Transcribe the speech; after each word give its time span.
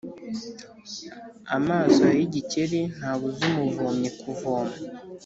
Amaso 1.57 2.03
y’igikeri 2.17 2.79
ntabuza 2.95 3.41
umuvomyi 3.49 4.09
kuvoma. 4.19 4.73